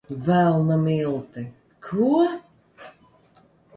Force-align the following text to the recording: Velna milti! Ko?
Velna 0.27 0.77
milti! 0.85 1.43
Ko? 1.83 2.09